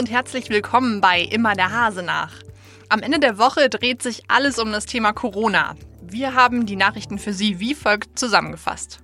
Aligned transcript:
und 0.00 0.10
herzlich 0.10 0.48
willkommen 0.48 1.02
bei 1.02 1.20
Immer 1.20 1.52
der 1.52 1.72
Hase 1.72 2.02
nach. 2.02 2.32
Am 2.88 3.02
Ende 3.02 3.18
der 3.18 3.36
Woche 3.36 3.68
dreht 3.68 4.02
sich 4.02 4.22
alles 4.28 4.58
um 4.58 4.72
das 4.72 4.86
Thema 4.86 5.12
Corona. 5.12 5.76
Wir 6.00 6.32
haben 6.32 6.64
die 6.64 6.76
Nachrichten 6.76 7.18
für 7.18 7.34
Sie 7.34 7.60
wie 7.60 7.74
folgt 7.74 8.18
zusammengefasst. 8.18 9.00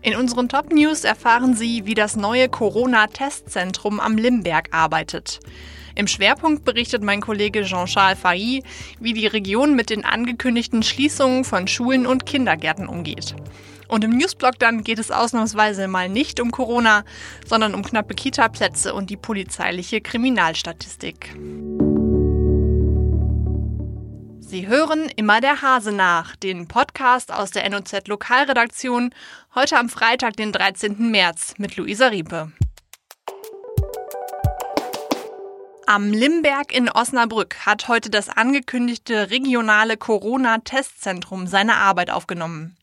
In 0.00 0.16
unseren 0.16 0.48
Top 0.48 0.72
News 0.72 1.04
erfahren 1.04 1.54
Sie, 1.54 1.84
wie 1.84 1.92
das 1.92 2.16
neue 2.16 2.48
Corona-Testzentrum 2.48 4.00
am 4.00 4.16
Limberg 4.16 4.70
arbeitet. 4.72 5.40
Im 5.96 6.06
Schwerpunkt 6.06 6.64
berichtet 6.64 7.02
mein 7.02 7.20
Kollege 7.20 7.64
Jean-Charles 7.64 8.18
Failly, 8.18 8.62
wie 9.00 9.12
die 9.12 9.26
Region 9.26 9.76
mit 9.76 9.90
den 9.90 10.02
angekündigten 10.02 10.82
Schließungen 10.82 11.44
von 11.44 11.68
Schulen 11.68 12.06
und 12.06 12.24
Kindergärten 12.24 12.88
umgeht. 12.88 13.34
Und 13.92 14.04
im 14.04 14.16
Newsblog 14.16 14.58
dann 14.58 14.84
geht 14.84 14.98
es 14.98 15.10
ausnahmsweise 15.10 15.86
mal 15.86 16.08
nicht 16.08 16.40
um 16.40 16.50
Corona, 16.50 17.04
sondern 17.46 17.74
um 17.74 17.82
knappe 17.82 18.14
Kita-Plätze 18.14 18.94
und 18.94 19.10
die 19.10 19.18
polizeiliche 19.18 20.00
Kriminalstatistik. 20.00 21.36
Sie 24.40 24.66
hören 24.66 25.10
immer 25.16 25.42
der 25.42 25.60
Hase 25.60 25.92
nach, 25.92 26.36
den 26.36 26.68
Podcast 26.68 27.30
aus 27.30 27.50
der 27.50 27.68
NOZ 27.68 28.08
Lokalredaktion, 28.08 29.14
heute 29.54 29.78
am 29.78 29.90
Freitag, 29.90 30.38
den 30.38 30.52
13. 30.52 31.10
März 31.10 31.56
mit 31.58 31.76
Luisa 31.76 32.06
Riepe. 32.06 32.50
Am 35.86 36.10
Limberg 36.10 36.74
in 36.74 36.88
Osnabrück 36.88 37.66
hat 37.66 37.88
heute 37.88 38.08
das 38.08 38.30
angekündigte 38.30 39.28
regionale 39.28 39.98
Corona-Testzentrum 39.98 41.46
seine 41.46 41.74
Arbeit 41.74 42.10
aufgenommen. 42.10 42.78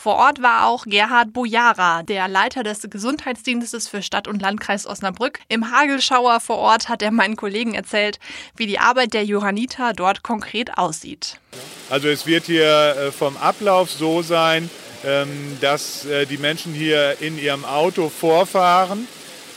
Vor 0.00 0.14
Ort 0.14 0.40
war 0.40 0.68
auch 0.68 0.84
Gerhard 0.86 1.32
Bojara, 1.32 2.04
der 2.04 2.28
Leiter 2.28 2.62
des 2.62 2.82
Gesundheitsdienstes 2.88 3.88
für 3.88 4.00
Stadt 4.00 4.28
und 4.28 4.40
Landkreis 4.40 4.86
Osnabrück. 4.86 5.40
Im 5.48 5.72
Hagelschauer 5.72 6.38
vor 6.38 6.58
Ort 6.58 6.88
hat 6.88 7.02
er 7.02 7.10
meinen 7.10 7.34
Kollegen 7.34 7.74
erzählt, 7.74 8.20
wie 8.56 8.68
die 8.68 8.78
Arbeit 8.78 9.12
der 9.12 9.24
Johanniter 9.24 9.94
dort 9.94 10.22
konkret 10.22 10.78
aussieht. 10.78 11.40
Also 11.90 12.06
es 12.06 12.26
wird 12.26 12.44
hier 12.44 12.64
äh, 12.96 13.10
vom 13.10 13.36
Ablauf 13.38 13.90
so 13.90 14.22
sein, 14.22 14.70
ähm, 15.04 15.58
dass 15.60 16.06
äh, 16.06 16.26
die 16.26 16.38
Menschen 16.38 16.74
hier 16.74 17.16
in 17.18 17.36
ihrem 17.36 17.64
Auto 17.64 18.08
vorfahren 18.08 19.08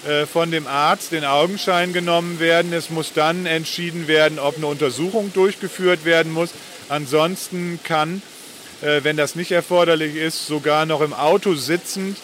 äh, 0.08 0.26
von 0.26 0.50
dem 0.50 0.66
Arzt 0.66 1.12
den 1.12 1.24
Augenschein 1.24 1.94
genommen 1.94 2.40
werden. 2.40 2.74
Es 2.74 2.90
muss 2.90 3.14
dann 3.14 3.46
entschieden 3.46 4.08
werden, 4.08 4.40
ob 4.40 4.58
eine 4.58 4.66
Untersuchung 4.66 5.32
durchgeführt 5.34 6.04
werden 6.04 6.34
muss. 6.34 6.50
Ansonsten 6.90 7.80
kann 7.84 8.24
wenn 8.82 9.16
das 9.16 9.36
nicht 9.36 9.52
erforderlich 9.52 10.16
ist, 10.16 10.48
sogar 10.48 10.86
noch 10.86 11.02
im 11.02 11.14
Auto 11.14 11.54
sitzend 11.54 12.18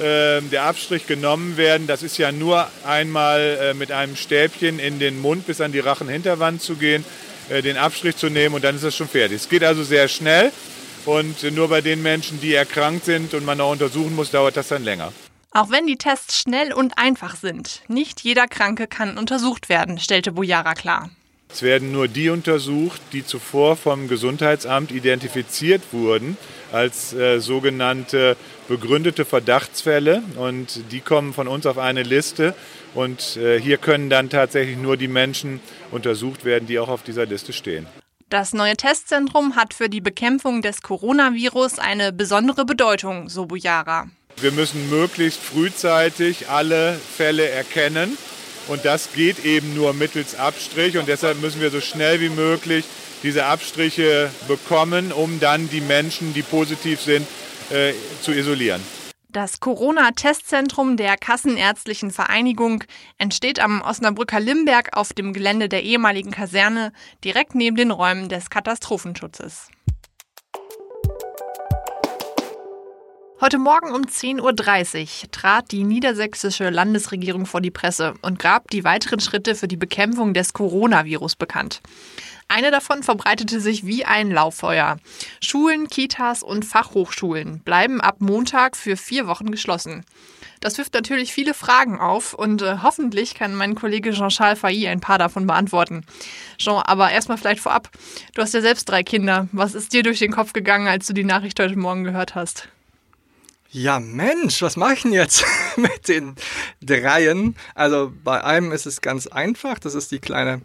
äh, 0.00 0.42
der 0.42 0.64
Abstrich 0.64 1.06
genommen 1.06 1.56
werden. 1.56 1.86
Das 1.86 2.02
ist 2.02 2.18
ja 2.18 2.32
nur 2.32 2.68
einmal 2.84 3.58
äh, 3.60 3.74
mit 3.74 3.92
einem 3.92 4.16
Stäbchen 4.16 4.80
in 4.80 4.98
den 4.98 5.20
Mund 5.20 5.46
bis 5.46 5.60
an 5.60 5.70
die 5.70 5.78
Rachenhinterwand 5.78 6.60
zu 6.60 6.74
gehen, 6.74 7.04
den 7.50 7.76
Abstrich 7.76 8.16
zu 8.16 8.30
nehmen 8.30 8.54
und 8.54 8.64
dann 8.64 8.74
ist 8.74 8.84
das 8.84 8.96
schon 8.96 9.06
fertig. 9.06 9.36
Es 9.36 9.48
geht 9.50 9.62
also 9.62 9.84
sehr 9.84 10.08
schnell 10.08 10.50
und 11.04 11.42
nur 11.52 11.68
bei 11.68 11.82
den 11.82 12.02
Menschen, 12.02 12.40
die 12.40 12.54
erkrankt 12.54 13.04
sind 13.04 13.34
und 13.34 13.44
man 13.44 13.58
noch 13.58 13.70
untersuchen 13.70 14.16
muss, 14.16 14.30
dauert 14.30 14.56
das 14.56 14.68
dann 14.68 14.82
länger. 14.82 15.12
Auch 15.52 15.70
wenn 15.70 15.86
die 15.86 15.96
Tests 15.96 16.40
schnell 16.40 16.72
und 16.72 16.98
einfach 16.98 17.36
sind, 17.36 17.82
nicht 17.86 18.22
jeder 18.22 18.48
Kranke 18.48 18.86
kann 18.86 19.18
untersucht 19.18 19.68
werden, 19.68 20.00
stellte 20.00 20.32
Bojara 20.32 20.74
klar. 20.74 21.10
Es 21.54 21.62
werden 21.62 21.92
nur 21.92 22.08
die 22.08 22.30
untersucht, 22.30 23.00
die 23.12 23.24
zuvor 23.24 23.76
vom 23.76 24.08
Gesundheitsamt 24.08 24.90
identifiziert 24.90 25.82
wurden 25.92 26.36
als 26.72 27.14
äh, 27.14 27.38
sogenannte 27.38 28.36
begründete 28.66 29.24
Verdachtsfälle. 29.24 30.24
Und 30.34 30.80
die 30.90 30.98
kommen 30.98 31.32
von 31.32 31.46
uns 31.46 31.64
auf 31.66 31.78
eine 31.78 32.02
Liste. 32.02 32.56
Und 32.92 33.36
äh, 33.36 33.60
hier 33.60 33.76
können 33.76 34.10
dann 34.10 34.30
tatsächlich 34.30 34.76
nur 34.76 34.96
die 34.96 35.06
Menschen 35.06 35.60
untersucht 35.92 36.44
werden, 36.44 36.66
die 36.66 36.80
auch 36.80 36.88
auf 36.88 37.04
dieser 37.04 37.24
Liste 37.24 37.52
stehen. 37.52 37.86
Das 38.30 38.52
neue 38.52 38.76
Testzentrum 38.76 39.54
hat 39.54 39.74
für 39.74 39.88
die 39.88 40.00
Bekämpfung 40.00 40.60
des 40.60 40.82
Coronavirus 40.82 41.78
eine 41.78 42.12
besondere 42.12 42.64
Bedeutung, 42.64 43.28
so 43.28 43.46
Bujara. 43.46 44.08
Wir 44.38 44.50
müssen 44.50 44.90
möglichst 44.90 45.38
frühzeitig 45.40 46.48
alle 46.48 46.94
Fälle 46.94 47.48
erkennen 47.48 48.18
und 48.68 48.84
das 48.84 49.12
geht 49.12 49.44
eben 49.44 49.74
nur 49.74 49.92
mittels 49.92 50.34
Abstrich 50.34 50.96
und 50.98 51.08
deshalb 51.08 51.40
müssen 51.40 51.60
wir 51.60 51.70
so 51.70 51.80
schnell 51.80 52.20
wie 52.20 52.28
möglich 52.28 52.84
diese 53.22 53.46
Abstriche 53.46 54.30
bekommen, 54.48 55.12
um 55.12 55.40
dann 55.40 55.68
die 55.70 55.80
Menschen, 55.80 56.34
die 56.34 56.42
positiv 56.42 57.00
sind, 57.00 57.26
äh, 57.70 57.92
zu 58.20 58.32
isolieren. 58.32 58.82
Das 59.34 59.58
Corona-Testzentrum 59.58 60.96
der 60.96 61.16
Kassenärztlichen 61.16 62.12
Vereinigung 62.12 62.84
entsteht 63.18 63.58
am 63.58 63.82
Osnabrücker 63.82 64.38
Limberg 64.38 64.96
auf 64.96 65.12
dem 65.12 65.32
Gelände 65.32 65.68
der 65.68 65.82
ehemaligen 65.82 66.30
Kaserne, 66.30 66.92
direkt 67.24 67.56
neben 67.56 67.76
den 67.76 67.90
Räumen 67.90 68.28
des 68.28 68.48
Katastrophenschutzes. 68.48 69.70
Heute 73.44 73.58
Morgen 73.58 73.92
um 73.92 74.04
10.30 74.06 75.24
Uhr 75.24 75.30
trat 75.30 75.70
die 75.70 75.84
niedersächsische 75.84 76.70
Landesregierung 76.70 77.44
vor 77.44 77.60
die 77.60 77.70
Presse 77.70 78.14
und 78.22 78.38
gab 78.38 78.70
die 78.70 78.84
weiteren 78.84 79.20
Schritte 79.20 79.54
für 79.54 79.68
die 79.68 79.76
Bekämpfung 79.76 80.32
des 80.32 80.54
Coronavirus 80.54 81.36
bekannt. 81.36 81.82
Eine 82.48 82.70
davon 82.70 83.02
verbreitete 83.02 83.60
sich 83.60 83.84
wie 83.84 84.06
ein 84.06 84.30
Lauffeuer. 84.30 84.96
Schulen, 85.42 85.88
Kitas 85.88 86.42
und 86.42 86.64
Fachhochschulen 86.64 87.60
bleiben 87.60 88.00
ab 88.00 88.16
Montag 88.20 88.78
für 88.78 88.96
vier 88.96 89.26
Wochen 89.26 89.50
geschlossen. 89.50 90.06
Das 90.60 90.78
wirft 90.78 90.94
natürlich 90.94 91.34
viele 91.34 91.52
Fragen 91.52 92.00
auf 92.00 92.32
und 92.32 92.62
äh, 92.62 92.78
hoffentlich 92.82 93.34
kann 93.34 93.54
mein 93.54 93.74
Kollege 93.74 94.12
Jean-Charles 94.12 94.60
Failly 94.60 94.88
ein 94.88 95.00
paar 95.00 95.18
davon 95.18 95.46
beantworten. 95.46 96.06
Jean, 96.56 96.80
aber 96.82 97.10
erstmal 97.10 97.36
vielleicht 97.36 97.60
vorab. 97.60 97.90
Du 98.34 98.40
hast 98.40 98.54
ja 98.54 98.62
selbst 98.62 98.88
drei 98.88 99.02
Kinder. 99.02 99.48
Was 99.52 99.74
ist 99.74 99.92
dir 99.92 100.02
durch 100.02 100.20
den 100.20 100.32
Kopf 100.32 100.54
gegangen, 100.54 100.88
als 100.88 101.06
du 101.06 101.12
die 101.12 101.24
Nachricht 101.24 101.60
heute 101.60 101.78
Morgen 101.78 102.04
gehört 102.04 102.34
hast? 102.34 102.70
Ja, 103.74 103.98
Mensch, 103.98 104.62
was 104.62 104.76
mache 104.76 104.94
ich 104.94 105.02
denn 105.02 105.12
jetzt 105.12 105.44
mit 105.76 106.06
den 106.06 106.36
dreien? 106.80 107.56
Also 107.74 108.12
bei 108.22 108.44
einem 108.44 108.70
ist 108.70 108.86
es 108.86 109.00
ganz 109.00 109.26
einfach. 109.26 109.80
Das 109.80 109.96
ist 109.96 110.12
die 110.12 110.20
kleine 110.20 110.60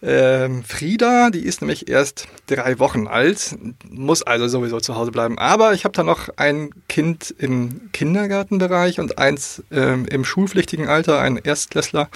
ähm, 0.00 0.62
Frieda. 0.62 1.30
Die 1.30 1.44
ist 1.44 1.60
nämlich 1.60 1.88
erst 1.88 2.28
drei 2.46 2.78
Wochen 2.78 3.08
alt, 3.08 3.58
muss 3.88 4.22
also 4.22 4.46
sowieso 4.46 4.78
zu 4.78 4.94
Hause 4.94 5.10
bleiben. 5.10 5.40
Aber 5.40 5.74
ich 5.74 5.84
habe 5.84 5.92
da 5.92 6.04
noch 6.04 6.28
ein 6.36 6.70
Kind 6.88 7.34
im 7.36 7.90
Kindergartenbereich 7.90 9.00
und 9.00 9.18
eins 9.18 9.64
ähm, 9.72 10.06
im 10.06 10.24
schulpflichtigen 10.24 10.86
Alter, 10.86 11.20
ein 11.20 11.36
Erstklässler. 11.36 12.10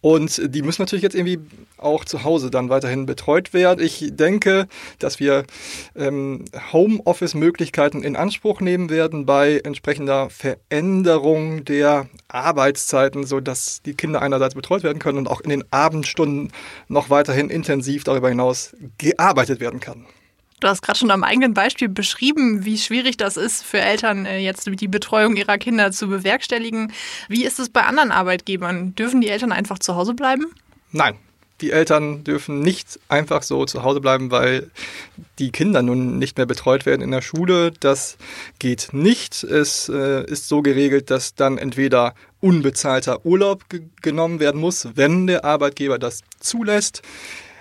Und 0.00 0.54
die 0.54 0.62
müssen 0.62 0.82
natürlich 0.82 1.02
jetzt 1.02 1.16
irgendwie 1.16 1.40
auch 1.78 2.04
zu 2.04 2.22
Hause 2.22 2.50
dann 2.50 2.68
weiterhin 2.68 3.06
betreut 3.06 3.52
werden. 3.52 3.84
Ich 3.84 4.10
denke, 4.12 4.68
dass 4.98 5.18
wir 5.18 5.44
ähm, 5.96 6.44
Homeoffice-Möglichkeiten 6.72 8.02
in 8.02 8.14
Anspruch 8.14 8.60
nehmen 8.60 8.90
werden 8.90 9.26
bei 9.26 9.60
entsprechender 9.64 10.30
Veränderung 10.30 11.64
der 11.64 12.08
Arbeitszeiten, 12.28 13.24
sodass 13.24 13.82
die 13.82 13.94
Kinder 13.94 14.22
einerseits 14.22 14.54
betreut 14.54 14.82
werden 14.82 14.98
können 14.98 15.18
und 15.18 15.28
auch 15.28 15.40
in 15.40 15.50
den 15.50 15.64
Abendstunden 15.72 16.52
noch 16.88 17.10
weiterhin 17.10 17.50
intensiv 17.50 18.04
darüber 18.04 18.28
hinaus 18.28 18.76
gearbeitet 18.98 19.60
werden 19.60 19.80
kann. 19.80 20.06
Du 20.60 20.68
hast 20.68 20.80
gerade 20.80 20.98
schon 20.98 21.10
am 21.10 21.22
eigenen 21.22 21.52
Beispiel 21.52 21.88
beschrieben, 21.88 22.64
wie 22.64 22.78
schwierig 22.78 23.18
das 23.18 23.36
ist 23.36 23.62
für 23.62 23.78
Eltern, 23.78 24.24
äh, 24.24 24.38
jetzt 24.38 24.66
die 24.66 24.88
Betreuung 24.88 25.36
ihrer 25.36 25.58
Kinder 25.58 25.92
zu 25.92 26.08
bewerkstelligen. 26.08 26.92
Wie 27.28 27.44
ist 27.44 27.58
es 27.58 27.68
bei 27.68 27.82
anderen 27.82 28.10
Arbeitgebern? 28.10 28.94
Dürfen 28.94 29.20
die 29.20 29.28
Eltern 29.28 29.52
einfach 29.52 29.78
zu 29.78 29.96
Hause 29.96 30.14
bleiben? 30.14 30.46
Nein, 30.92 31.18
die 31.60 31.72
Eltern 31.72 32.24
dürfen 32.24 32.60
nicht 32.60 32.98
einfach 33.08 33.42
so 33.42 33.66
zu 33.66 33.82
Hause 33.82 34.00
bleiben, 34.00 34.30
weil 34.30 34.70
die 35.38 35.50
Kinder 35.50 35.82
nun 35.82 36.18
nicht 36.18 36.38
mehr 36.38 36.46
betreut 36.46 36.86
werden 36.86 37.02
in 37.02 37.10
der 37.10 37.22
Schule. 37.22 37.72
Das 37.72 38.16
geht 38.58 38.88
nicht. 38.92 39.42
Es 39.42 39.90
äh, 39.90 40.24
ist 40.24 40.48
so 40.48 40.62
geregelt, 40.62 41.10
dass 41.10 41.34
dann 41.34 41.58
entweder 41.58 42.14
unbezahlter 42.40 43.26
Urlaub 43.26 43.64
genommen 44.00 44.40
werden 44.40 44.60
muss, 44.60 44.88
wenn 44.94 45.26
der 45.26 45.44
Arbeitgeber 45.44 45.98
das 45.98 46.20
zulässt. 46.40 47.02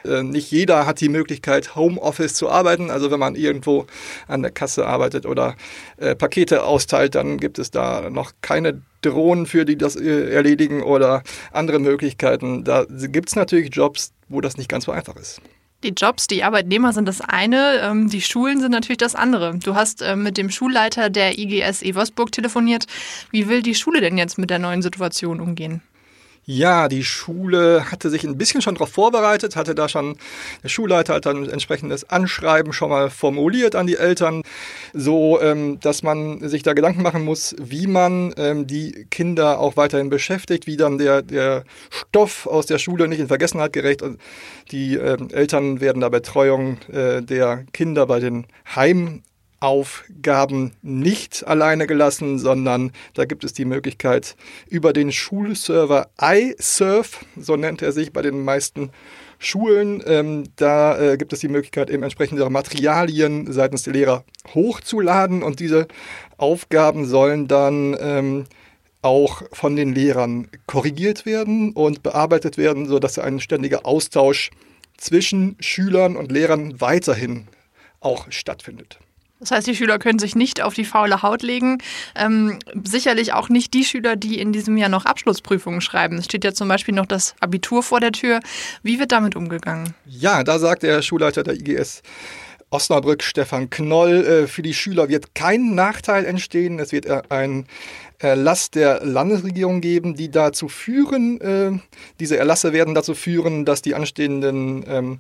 Äh, 0.06 0.24
nicht 0.24 0.52
jeder 0.52 0.86
hat 0.86 1.02
die 1.02 1.10
Möglichkeit, 1.10 1.76
Homeoffice 1.76 2.34
zu 2.34 2.50
arbeiten. 2.50 2.92
Also 2.92 3.12
wenn 3.12 3.20
man 3.20 3.36
irgendwo 3.36 3.86
an 4.28 4.42
der 4.42 4.52
Kasse 4.52 4.86
arbeitet 4.86 5.26
oder 5.26 5.56
äh, 5.98 6.16
Pakete 6.16 6.64
austeilt, 6.64 7.16
dann 7.16 7.38
gibt 7.38 7.60
es 7.60 7.72
da 7.72 8.10
noch 8.10 8.32
keine 8.42 8.82
Drohnen 9.02 9.46
für, 9.46 9.66
die 9.66 9.78
das 9.78 9.96
äh, 9.96 10.32
erledigen 10.32 10.84
oder 10.84 11.24
andere 11.52 11.80
Möglichkeiten. 11.80 12.64
Da 12.64 12.86
gibt 12.90 13.30
es 13.30 13.36
natürlich 13.36 13.74
Jobs, 13.74 14.14
wo 14.30 14.42
das 14.42 14.58
nicht 14.58 14.70
ganz 14.70 14.86
so 14.86 14.92
einfach 14.92 15.16
ist. 15.16 15.42
Die 15.84 15.94
Jobs, 15.96 16.26
die 16.26 16.44
Arbeitnehmer 16.44 16.94
sind 16.94 17.08
das 17.08 17.22
eine, 17.22 17.80
ähm, 17.84 18.10
die 18.10 18.22
Schulen 18.22 18.60
sind 18.60 18.72
natürlich 18.72 18.98
das 18.98 19.14
andere. 19.14 19.60
Du 19.60 19.76
hast 19.76 20.02
ähm, 20.02 20.24
mit 20.24 20.38
dem 20.38 20.50
Schulleiter 20.50 21.12
der 21.12 21.38
IGS 21.38 21.84
Eversburg 21.84 22.32
telefoniert. 22.32 22.88
Wie 23.30 23.48
will 23.48 23.62
die 23.62 23.76
Schule 23.76 24.02
denn 24.02 24.18
jetzt 24.18 24.38
mit 24.38 24.50
der 24.50 24.58
neuen 24.58 24.82
Situation 24.82 25.40
umgehen? 25.40 25.82
Ja, 26.48 26.88
die 26.88 27.04
Schule 27.04 27.90
hatte 27.90 28.12
sich 28.12 28.24
ein 28.24 28.38
bisschen 28.38 28.62
schon 28.62 28.76
darauf 28.76 28.92
vorbereitet, 28.92 29.56
hatte 29.56 29.74
da 29.74 29.90
schon, 29.90 30.16
der 30.62 30.70
Schulleiter 30.70 31.16
hat 31.16 31.26
dann 31.26 31.44
ein 31.44 31.50
entsprechendes 31.50 32.08
Anschreiben 32.08 32.72
schon 32.72 32.90
mal 32.90 33.10
formuliert 33.10 33.76
an 33.76 33.88
die 33.88 33.96
Eltern, 33.96 34.44
so 34.94 35.42
ähm, 35.42 35.80
dass 35.80 36.04
man 36.04 36.48
sich 36.48 36.62
da 36.62 36.74
Gedanken 36.74 37.02
machen 37.02 37.24
muss, 37.26 37.56
wie 37.60 37.88
man 37.88 38.32
ähm, 38.38 38.68
die 38.68 39.08
Kinder 39.10 39.60
auch 39.60 39.76
weiterhin 39.76 40.12
beschäftigt, 40.12 40.68
wie 40.68 40.78
dann 40.78 41.00
der, 41.00 41.24
der 41.24 41.64
Stoff 41.90 42.46
aus 42.46 42.68
der 42.68 42.78
Schule 42.78 43.08
nicht 43.08 43.20
in 43.20 43.28
Vergessenheit 43.28 43.74
gerät. 43.74 44.04
Und 44.04 44.22
die 44.70 44.98
ähm, 44.98 45.30
Eltern 45.32 45.82
werden 45.82 46.02
da 46.02 46.10
Betreuung 46.10 46.78
äh, 46.92 47.24
der 47.24 47.66
Kinder 47.74 48.06
bei 48.06 48.20
den 48.20 48.46
Heim 48.76 49.24
Aufgaben 49.66 50.74
nicht 50.84 51.48
alleine 51.48 51.88
gelassen, 51.88 52.38
sondern 52.38 52.92
da 53.16 53.26
gibt 53.26 53.44
es 53.44 53.52
die 53.52 53.66
Möglichkeit 53.66 54.36
über 54.70 54.94
den 54.94 55.12
Schulserver 55.12 56.12
iSurf, 56.22 57.26
so 57.36 57.56
nennt 57.56 57.82
er 57.82 57.92
sich 57.92 58.14
bei 58.14 58.22
den 58.22 58.44
meisten 58.44 58.92
Schulen, 59.40 60.04
ähm, 60.06 60.44
da 60.56 61.00
äh, 61.00 61.18
gibt 61.18 61.34
es 61.34 61.40
die 61.40 61.48
Möglichkeit, 61.48 61.90
eben 61.90 62.04
entsprechende 62.04 62.48
Materialien 62.48 63.52
seitens 63.52 63.82
der 63.82 63.94
Lehrer 63.94 64.24
hochzuladen 64.54 65.42
und 65.42 65.60
diese 65.60 65.88
Aufgaben 66.38 67.06
sollen 67.08 67.48
dann 67.48 67.98
ähm, 68.00 68.44
auch 69.02 69.42
von 69.52 69.76
den 69.76 69.96
Lehrern 69.96 70.48
korrigiert 70.68 71.26
werden 71.26 71.72
und 71.72 72.04
bearbeitet 72.04 72.60
werden, 72.60 72.86
sodass 72.86 73.18
ein 73.18 73.40
ständiger 73.40 73.88
Austausch 73.88 74.52
zwischen 74.96 75.56
Schülern 75.60 76.18
und 76.18 76.32
Lehrern 76.32 76.80
weiterhin 76.80 77.48
auch 78.00 78.28
stattfindet. 78.30 79.00
Das 79.46 79.58
heißt, 79.58 79.68
die 79.68 79.76
Schüler 79.76 80.00
können 80.00 80.18
sich 80.18 80.36
nicht 80.36 80.62
auf 80.62 80.74
die 80.74 80.86
faule 80.86 81.22
Haut 81.22 81.44
legen. 81.44 81.78
Ähm, 82.16 82.58
sicherlich 82.84 83.34
auch 83.34 83.48
nicht 83.50 83.76
die 83.76 83.86
Schüler, 83.86 84.16
die 84.16 84.40
in 84.40 84.52
diesem 84.52 84.76
Jahr 84.76 84.90
noch 84.90 85.06
Abschlussprüfungen 85.06 85.82
schreiben. 85.82 86.18
Es 86.18 86.26
steht 86.26 86.44
ja 86.44 86.54
zum 86.54 86.68
Beispiel 86.68 86.96
noch 86.96 87.06
das 87.06 87.36
Abitur 87.40 87.84
vor 87.84 88.00
der 88.00 88.12
Tür. 88.12 88.40
Wie 88.82 89.00
wird 89.00 89.12
damit 89.12 89.36
umgegangen? 89.36 89.94
Ja, 90.08 90.44
da 90.44 90.58
sagt 90.58 90.82
der 90.82 91.04
Schulleiter 91.04 91.44
der 91.44 91.54
IGS. 91.54 92.02
Osnabrück, 92.72 93.22
Stefan 93.22 93.70
Knoll. 93.70 94.26
Äh, 94.26 94.48
für 94.48 94.64
die 94.64 94.74
Schüler 94.74 95.10
wird 95.10 95.36
kein 95.36 95.76
Nachteil 95.76 96.26
entstehen. 96.26 96.80
Es 96.80 96.92
wird 96.92 97.32
ein 97.32 97.68
Erlass 98.18 98.72
der 98.72 99.06
Landesregierung 99.06 99.82
geben, 99.82 100.16
die 100.16 100.32
dazu 100.32 100.70
führen, 100.70 101.40
äh, 101.42 101.72
diese 102.20 102.38
Erlasse 102.38 102.74
werden 102.74 102.96
dazu 102.96 103.14
führen, 103.14 103.66
dass 103.66 103.82
die 103.82 103.94
anstehenden 103.94 104.86
ähm, 104.88 105.20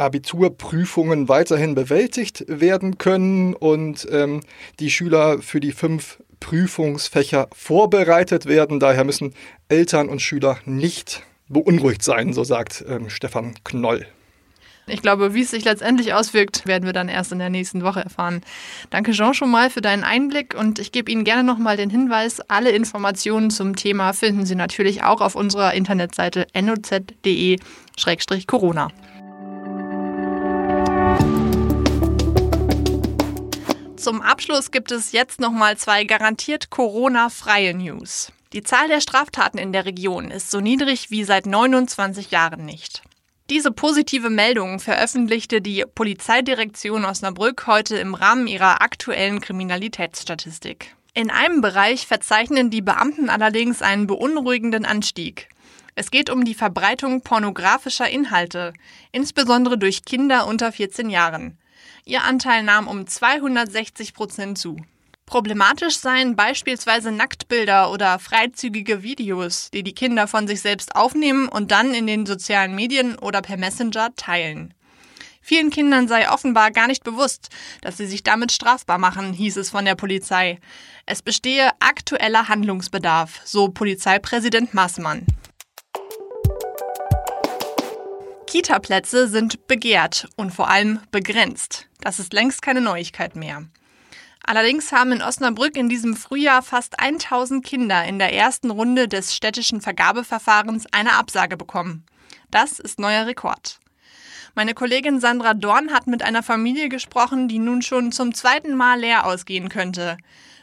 Abiturprüfungen 0.00 1.28
weiterhin 1.28 1.74
bewältigt 1.74 2.44
werden 2.48 2.96
können 2.98 3.54
und 3.54 4.06
ähm, 4.10 4.40
die 4.78 4.90
Schüler 4.90 5.40
für 5.40 5.60
die 5.60 5.72
fünf 5.72 6.18
Prüfungsfächer 6.40 7.48
vorbereitet 7.52 8.46
werden. 8.46 8.80
Daher 8.80 9.04
müssen 9.04 9.34
Eltern 9.68 10.08
und 10.08 10.22
Schüler 10.22 10.58
nicht 10.64 11.22
beunruhigt 11.48 12.02
sein, 12.02 12.32
so 12.32 12.44
sagt 12.44 12.82
ähm, 12.88 13.10
Stefan 13.10 13.54
Knoll. 13.64 14.06
Ich 14.86 15.02
glaube, 15.02 15.34
wie 15.34 15.42
es 15.42 15.50
sich 15.50 15.64
letztendlich 15.64 16.14
auswirkt, 16.14 16.66
werden 16.66 16.84
wir 16.84 16.92
dann 16.92 17.08
erst 17.08 17.32
in 17.32 17.38
der 17.38 17.50
nächsten 17.50 17.84
Woche 17.84 18.00
erfahren. 18.00 18.42
Danke 18.90 19.12
Jean 19.12 19.34
schon 19.34 19.50
mal 19.50 19.70
für 19.70 19.82
deinen 19.82 20.02
Einblick 20.02 20.56
und 20.58 20.80
ich 20.80 20.90
gebe 20.90 21.12
Ihnen 21.12 21.24
gerne 21.24 21.44
nochmal 21.44 21.76
den 21.76 21.90
Hinweis, 21.90 22.40
alle 22.48 22.70
Informationen 22.70 23.50
zum 23.50 23.76
Thema 23.76 24.12
finden 24.12 24.46
Sie 24.46 24.56
natürlich 24.56 25.04
auch 25.04 25.20
auf 25.20 25.36
unserer 25.36 25.74
Internetseite 25.74 26.48
noz.de-corona. 26.60 28.88
Zum 34.00 34.22
Abschluss 34.22 34.70
gibt 34.70 34.92
es 34.92 35.12
jetzt 35.12 35.40
nochmal 35.40 35.76
zwei 35.76 36.04
garantiert 36.04 36.70
Corona-freie 36.70 37.74
News. 37.74 38.32
Die 38.54 38.62
Zahl 38.62 38.88
der 38.88 39.02
Straftaten 39.02 39.58
in 39.58 39.74
der 39.74 39.84
Region 39.84 40.30
ist 40.30 40.50
so 40.50 40.60
niedrig 40.60 41.10
wie 41.10 41.22
seit 41.22 41.44
29 41.44 42.30
Jahren 42.30 42.64
nicht. 42.64 43.02
Diese 43.50 43.70
positive 43.70 44.30
Meldung 44.30 44.80
veröffentlichte 44.80 45.60
die 45.60 45.84
Polizeidirektion 45.94 47.04
Osnabrück 47.04 47.66
heute 47.66 47.98
im 47.98 48.14
Rahmen 48.14 48.46
ihrer 48.46 48.80
aktuellen 48.80 49.42
Kriminalitätsstatistik. 49.42 50.96
In 51.12 51.30
einem 51.30 51.60
Bereich 51.60 52.06
verzeichnen 52.06 52.70
die 52.70 52.80
Beamten 52.80 53.28
allerdings 53.28 53.82
einen 53.82 54.06
beunruhigenden 54.06 54.86
Anstieg. 54.86 55.50
Es 55.94 56.10
geht 56.10 56.30
um 56.30 56.46
die 56.46 56.54
Verbreitung 56.54 57.20
pornografischer 57.20 58.08
Inhalte, 58.08 58.72
insbesondere 59.12 59.76
durch 59.76 60.06
Kinder 60.06 60.46
unter 60.46 60.72
14 60.72 61.10
Jahren. 61.10 61.59
Ihr 62.04 62.24
Anteil 62.24 62.62
nahm 62.62 62.88
um 62.88 63.06
260 63.06 64.14
Prozent 64.14 64.58
zu. 64.58 64.76
Problematisch 65.26 65.96
seien 65.98 66.34
beispielsweise 66.34 67.12
Nacktbilder 67.12 67.92
oder 67.92 68.18
freizügige 68.18 69.04
Videos, 69.04 69.70
die 69.70 69.84
die 69.84 69.94
Kinder 69.94 70.26
von 70.26 70.48
sich 70.48 70.60
selbst 70.60 70.96
aufnehmen 70.96 71.48
und 71.48 71.70
dann 71.70 71.94
in 71.94 72.08
den 72.08 72.26
sozialen 72.26 72.74
Medien 72.74 73.16
oder 73.16 73.40
per 73.40 73.56
Messenger 73.56 74.14
teilen. 74.16 74.74
Vielen 75.40 75.70
Kindern 75.70 76.08
sei 76.08 76.28
offenbar 76.28 76.70
gar 76.70 76.86
nicht 76.86 77.04
bewusst, 77.04 77.48
dass 77.80 77.96
sie 77.96 78.06
sich 78.06 78.22
damit 78.22 78.52
strafbar 78.52 78.98
machen, 78.98 79.32
hieß 79.32 79.56
es 79.56 79.70
von 79.70 79.84
der 79.84 79.94
Polizei. 79.94 80.58
Es 81.06 81.22
bestehe 81.22 81.70
aktueller 81.80 82.48
Handlungsbedarf, 82.48 83.40
so 83.44 83.68
Polizeipräsident 83.68 84.74
Maßmann. 84.74 85.26
Kita-Plätze 88.50 89.28
sind 89.28 89.68
begehrt 89.68 90.26
und 90.34 90.52
vor 90.52 90.68
allem 90.68 90.98
begrenzt. 91.12 91.86
Das 92.00 92.18
ist 92.18 92.32
längst 92.32 92.62
keine 92.62 92.80
Neuigkeit 92.80 93.36
mehr. 93.36 93.66
Allerdings 94.42 94.90
haben 94.90 95.12
in 95.12 95.22
Osnabrück 95.22 95.76
in 95.76 95.88
diesem 95.88 96.16
Frühjahr 96.16 96.60
fast 96.60 96.98
1000 96.98 97.64
Kinder 97.64 98.04
in 98.04 98.18
der 98.18 98.34
ersten 98.34 98.72
Runde 98.72 99.06
des 99.06 99.36
städtischen 99.36 99.80
Vergabeverfahrens 99.80 100.86
eine 100.90 101.12
Absage 101.12 101.56
bekommen. 101.56 102.04
Das 102.50 102.80
ist 102.80 102.98
neuer 102.98 103.26
Rekord. 103.26 103.78
Meine 104.56 104.74
Kollegin 104.74 105.20
Sandra 105.20 105.54
Dorn 105.54 105.92
hat 105.92 106.08
mit 106.08 106.24
einer 106.24 106.42
Familie 106.42 106.88
gesprochen, 106.88 107.46
die 107.46 107.60
nun 107.60 107.82
schon 107.82 108.10
zum 108.10 108.34
zweiten 108.34 108.74
Mal 108.74 108.98
leer 108.98 109.26
ausgehen 109.26 109.68
könnte. 109.68 110.16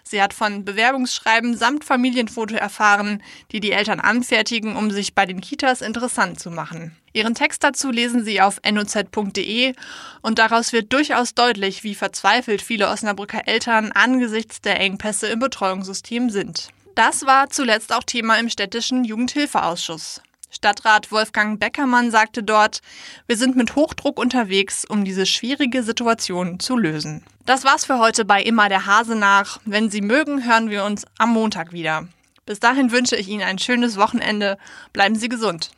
Sie 0.09 0.21
hat 0.21 0.33
von 0.33 0.65
Bewerbungsschreiben 0.65 1.56
samt 1.56 1.83
Familienfoto 1.83 2.56
erfahren, 2.56 3.21
die 3.51 3.59
die 3.59 3.71
Eltern 3.71 4.00
anfertigen, 4.00 4.75
um 4.75 4.92
sich 4.92 5.13
bei 5.13 5.25
den 5.25 5.42
Kitas 5.42 5.81
interessant 5.81 6.39
zu 6.39 6.50
machen. 6.51 6.95
Ihren 7.13 7.36
Text 7.36 7.63
dazu 7.63 7.92
lesen 7.92 8.24
Sie 8.24 8.42
auf 8.42 8.62
noz.de 8.69 9.74
und 10.21 10.39
daraus 10.39 10.71
wird 10.71 10.94
durchaus 10.94 11.33
deutlich, 11.33 11.83
wie 11.83 11.95
verzweifelt 11.95 12.62
viele 12.62 12.89
Osnabrücker 12.89 13.48
Eltern 13.48 13.92
angesichts 13.92 14.62
der 14.62 14.80
Engpässe 14.80 15.27
im 15.27 15.39
Betreuungssystem 15.39 16.30
sind. 16.30 16.69
Das 16.95 17.25
war 17.25 17.50
zuletzt 17.50 17.94
auch 17.94 18.04
Thema 18.04 18.39
im 18.39 18.50
städtischen 18.50 19.04
Jugendhilfeausschuss. 19.04 20.21
Stadtrat 20.57 21.12
Wolfgang 21.12 21.59
Beckermann 21.59 22.09
sagte 22.09 22.42
dort, 22.42 22.81
wir 23.27 23.38
sind 23.38 23.56
mit 23.56 23.75
Hochdruck 23.75 24.19
unterwegs, 24.19 24.86
um 24.86 25.06
diese 25.06 25.27
schwierige 25.27 25.83
Situation 25.83 26.59
zu 26.59 26.75
lösen. 26.75 27.24
Das 27.45 27.63
war's 27.63 27.86
für 27.86 28.00
heute 28.00 28.25
bei 28.25 28.42
Immer 28.42 28.68
der 28.68 28.88
Hase 28.88 29.15
nach. 29.15 29.59
Wenn 29.65 29.92
Sie 29.92 30.01
mögen, 30.01 30.48
hören 30.48 30.71
wir 30.71 30.83
uns 30.83 31.06
am 31.19 31.30
Montag 31.30 31.74
wieder. 31.74 32.07
Bis 32.47 32.59
dahin 32.59 32.92
wünsche 32.92 33.16
ich 33.16 33.28
Ihnen 33.28 33.44
ein 33.44 33.59
schönes 33.59 33.97
Wochenende. 33.97 34.57
Bleiben 34.94 35.14
Sie 35.14 35.30
gesund. 35.30 35.69